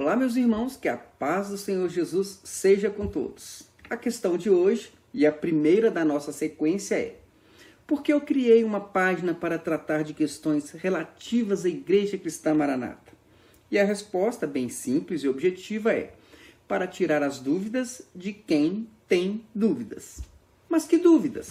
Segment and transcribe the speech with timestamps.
[0.00, 3.64] Olá, meus irmãos, que a paz do Senhor Jesus seja com todos.
[3.90, 7.16] A questão de hoje, e a primeira da nossa sequência, é:
[7.84, 13.12] por que eu criei uma página para tratar de questões relativas à Igreja Cristã Maranata?
[13.72, 16.14] E a resposta, bem simples e objetiva, é:
[16.68, 20.20] para tirar as dúvidas de quem tem dúvidas.
[20.68, 21.48] Mas que dúvidas?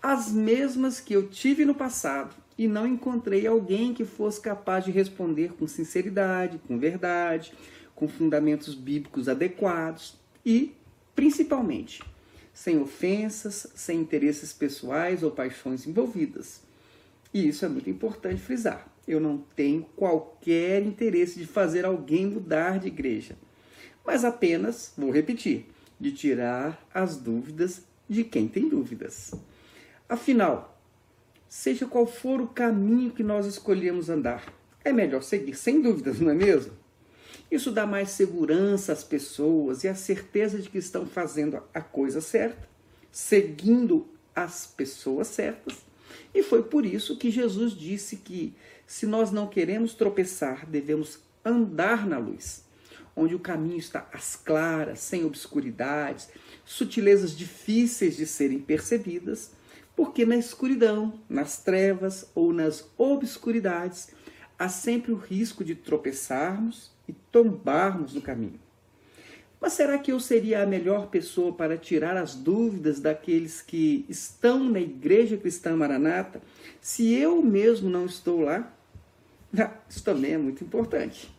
[0.00, 4.90] As mesmas que eu tive no passado e não encontrei alguém que fosse capaz de
[4.90, 7.52] responder com sinceridade, com verdade,
[7.94, 10.74] com fundamentos bíblicos adequados e,
[11.14, 12.02] principalmente,
[12.52, 16.62] sem ofensas, sem interesses pessoais ou paixões envolvidas.
[17.32, 18.88] E isso é muito importante frisar.
[19.06, 23.36] Eu não tenho qualquer interesse de fazer alguém mudar de igreja,
[24.06, 25.66] mas apenas, vou repetir,
[25.98, 29.34] de tirar as dúvidas de quem tem dúvidas.
[30.08, 30.73] Afinal,
[31.54, 34.52] seja qual for o caminho que nós escolhemos andar.
[34.84, 36.72] É melhor seguir, sem dúvidas, não é mesmo?
[37.48, 42.20] Isso dá mais segurança às pessoas e a certeza de que estão fazendo a coisa
[42.20, 42.68] certa,
[43.12, 45.76] seguindo as pessoas certas.
[46.34, 48.52] E foi por isso que Jesus disse que,
[48.84, 52.64] se nós não queremos tropeçar, devemos andar na luz,
[53.14, 56.28] onde o caminho está às claras, sem obscuridades,
[56.64, 59.52] sutilezas difíceis de serem percebidas
[59.96, 64.08] porque na escuridão, nas trevas ou nas obscuridades,
[64.58, 68.60] há sempre o risco de tropeçarmos e tombarmos no caminho.
[69.60, 74.62] Mas será que eu seria a melhor pessoa para tirar as dúvidas daqueles que estão
[74.62, 76.42] na Igreja Cristã Maranata
[76.80, 78.70] se eu mesmo não estou lá?
[79.56, 81.32] Ah, isso também é muito importante.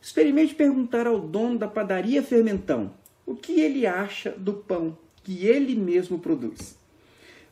[0.00, 2.94] Experimente perguntar ao dono da padaria Fermentão
[3.26, 6.79] o que ele acha do pão que ele mesmo produz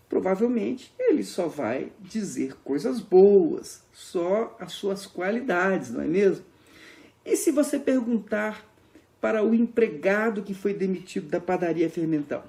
[0.09, 6.45] provavelmente ele só vai dizer coisas boas, só as suas qualidades, não é mesmo?
[7.25, 8.65] E se você perguntar
[9.21, 12.43] para o empregado que foi demitido da padaria Fermentão,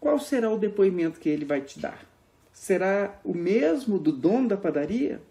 [0.00, 2.04] qual será o depoimento que ele vai te dar?
[2.52, 5.22] Será o mesmo do dono da padaria?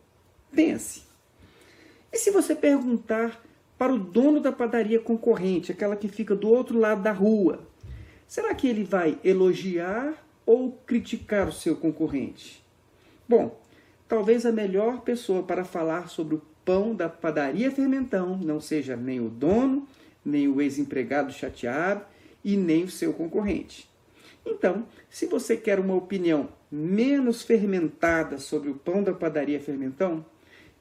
[0.53, 1.03] Pense.
[2.11, 3.43] E se você perguntar
[3.77, 7.67] para o dono da padaria concorrente, aquela que fica do outro lado da rua,
[8.27, 10.13] será que ele vai elogiar
[10.51, 12.61] ou criticar o seu concorrente?
[13.27, 13.57] Bom,
[14.05, 19.21] talvez a melhor pessoa para falar sobre o pão da padaria Fermentão não seja nem
[19.21, 19.87] o dono,
[20.25, 22.03] nem o ex-empregado chateado
[22.43, 23.89] e nem o seu concorrente.
[24.45, 30.25] Então, se você quer uma opinião menos fermentada sobre o pão da padaria Fermentão,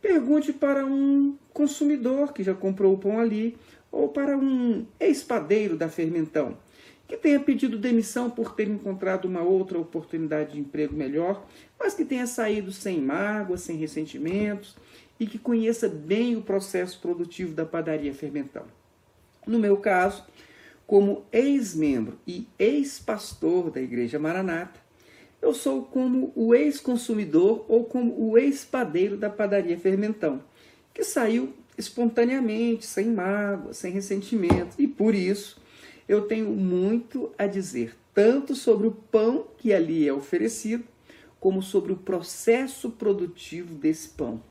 [0.03, 3.57] pergunte para um consumidor que já comprou o pão ali
[3.93, 6.59] ou para um ex-padeiro da Fermentão
[7.11, 11.45] que tenha pedido demissão por ter encontrado uma outra oportunidade de emprego melhor,
[11.77, 14.77] mas que tenha saído sem mágoas, sem ressentimentos
[15.19, 18.63] e que conheça bem o processo produtivo da padaria Fermentão.
[19.45, 20.25] No meu caso,
[20.87, 24.79] como ex-membro e ex-pastor da Igreja Maranata,
[25.43, 30.45] eu sou como o ex-consumidor ou como o ex-padeiro da padaria Fermentão,
[30.95, 35.60] que saiu espontaneamente, sem mágoa, sem ressentimento, e por isso
[36.11, 40.83] eu tenho muito a dizer, tanto sobre o pão que ali é oferecido,
[41.39, 44.43] como sobre o processo produtivo desse pão.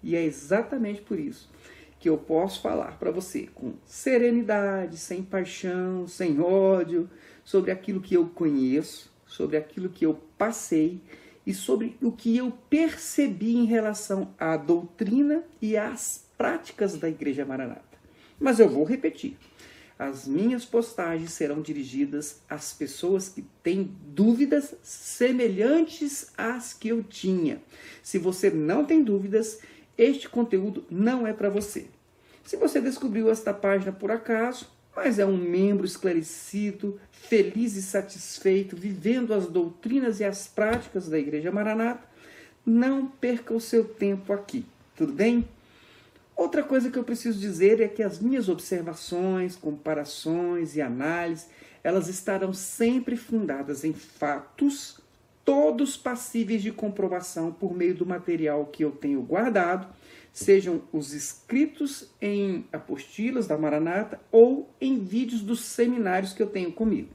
[0.00, 1.50] E é exatamente por isso
[1.98, 7.10] que eu posso falar para você com serenidade, sem paixão, sem ódio,
[7.42, 11.00] sobre aquilo que eu conheço, sobre aquilo que eu passei
[11.44, 17.44] e sobre o que eu percebi em relação à doutrina e às práticas da Igreja
[17.44, 17.98] Maranata.
[18.38, 19.36] Mas eu vou repetir
[20.08, 27.62] as minhas postagens serão dirigidas às pessoas que têm dúvidas semelhantes às que eu tinha.
[28.02, 29.60] Se você não tem dúvidas,
[29.96, 31.86] este conteúdo não é para você.
[32.44, 38.76] Se você descobriu esta página por acaso, mas é um membro esclarecido, feliz e satisfeito,
[38.76, 42.02] vivendo as doutrinas e as práticas da Igreja Maranata,
[42.66, 44.66] não perca o seu tempo aqui.
[44.96, 45.48] Tudo bem?
[46.42, 51.46] Outra coisa que eu preciso dizer é que as minhas observações, comparações e análises,
[51.84, 55.00] elas estarão sempre fundadas em fatos,
[55.44, 59.86] todos passíveis de comprovação por meio do material que eu tenho guardado,
[60.32, 66.72] sejam os escritos em apostilas da Maranata ou em vídeos dos seminários que eu tenho
[66.72, 67.10] comigo.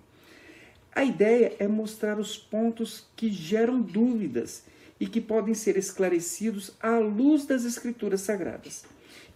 [0.96, 4.63] A ideia é mostrar os pontos que geram dúvidas
[4.98, 8.86] e que podem ser esclarecidos à luz das Escrituras Sagradas.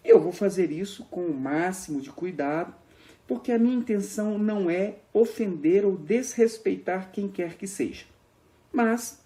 [0.03, 2.73] Eu vou fazer isso com o máximo de cuidado,
[3.27, 8.05] porque a minha intenção não é ofender ou desrespeitar quem quer que seja.
[8.73, 9.21] Mas,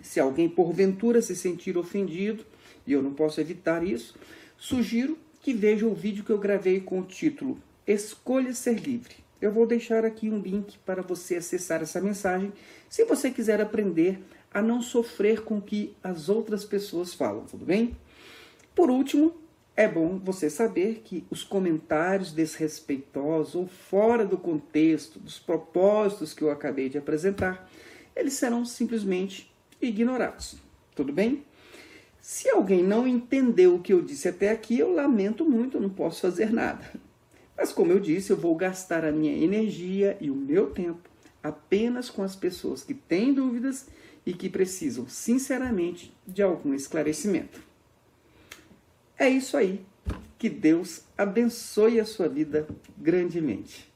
[0.00, 2.44] se alguém porventura se sentir ofendido,
[2.86, 4.14] e eu não posso evitar isso,
[4.56, 9.14] sugiro que veja o vídeo que eu gravei com o título Escolha Ser Livre.
[9.40, 12.52] Eu vou deixar aqui um link para você acessar essa mensagem
[12.90, 14.20] se você quiser aprender
[14.52, 17.96] a não sofrer com o que as outras pessoas falam, tudo bem?
[18.74, 19.34] Por último,
[19.80, 26.42] é bom você saber que os comentários desrespeitosos ou fora do contexto dos propósitos que
[26.42, 27.66] eu acabei de apresentar,
[28.14, 29.50] eles serão simplesmente
[29.80, 30.56] ignorados.
[30.94, 31.46] Tudo bem?
[32.20, 36.20] Se alguém não entendeu o que eu disse até aqui, eu lamento muito, não posso
[36.20, 36.84] fazer nada.
[37.56, 41.08] Mas como eu disse, eu vou gastar a minha energia e o meu tempo
[41.42, 43.86] apenas com as pessoas que têm dúvidas
[44.26, 47.69] e que precisam sinceramente de algum esclarecimento.
[49.20, 49.84] É isso aí.
[50.38, 53.89] Que Deus abençoe a sua vida grandemente.